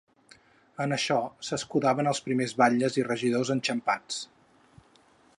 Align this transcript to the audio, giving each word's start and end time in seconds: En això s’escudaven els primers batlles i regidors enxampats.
En 0.85 0.95
això 0.95 1.17
s’escudaven 1.49 2.09
els 2.11 2.21
primers 2.29 2.55
batlles 2.61 2.97
i 3.01 3.05
regidors 3.09 3.51
enxampats. 3.57 4.19